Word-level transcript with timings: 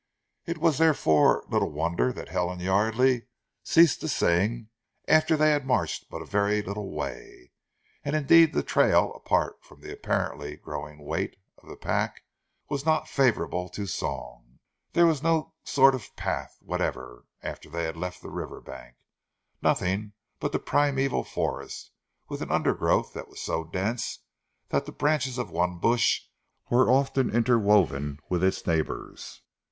It 0.47 0.57
was 0.57 0.79
therefore 0.79 1.45
little 1.47 1.69
wonder 1.69 2.11
that 2.11 2.29
Helen 2.29 2.57
Yardely 2.57 3.27
ceased 3.63 4.01
to 4.01 4.07
sing 4.07 4.69
after 5.07 5.37
they 5.37 5.51
had 5.51 5.63
marched 5.67 6.09
but 6.09 6.23
a 6.23 6.25
very 6.25 6.63
little 6.63 6.89
way; 6.91 7.51
and 8.03 8.15
indeed 8.15 8.51
the 8.51 8.63
trail, 8.63 9.13
apart 9.13 9.63
from 9.63 9.81
the 9.81 9.93
apparently 9.93 10.55
growing 10.55 11.05
weight 11.05 11.35
of 11.59 11.69
the 11.69 11.75
pack, 11.75 12.23
was 12.67 12.83
not 12.83 13.07
favourable 13.07 13.69
to 13.69 13.85
song. 13.85 14.57
There 14.93 15.05
was 15.05 15.21
no 15.21 15.53
sort 15.65 15.93
of 15.93 16.15
path 16.15 16.57
whatever 16.61 17.27
after 17.43 17.69
they 17.69 17.83
had 17.83 17.95
left 17.95 18.23
the 18.23 18.31
river 18.31 18.59
bank; 18.59 18.95
nothing 19.61 20.13
but 20.39 20.51
the 20.51 20.57
primeval 20.57 21.23
forest, 21.23 21.91
with 22.27 22.41
an 22.41 22.49
undergrowth 22.49 23.13
that 23.13 23.27
was 23.29 23.39
so 23.39 23.65
dense 23.65 24.23
that 24.69 24.87
the 24.87 24.91
branches 24.91 25.37
of 25.37 25.51
one 25.51 25.77
bush 25.77 26.21
were 26.71 26.89
often 26.89 27.29
interwoven 27.29 28.17
with 28.29 28.43
its 28.43 28.65
neighbours. 28.65 29.41